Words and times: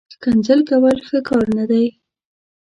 ښکنځل 0.13 0.59
کول، 0.69 0.97
ښه 1.07 1.19
کار 1.27 1.45
نه 1.57 1.63
دئ 1.69 1.85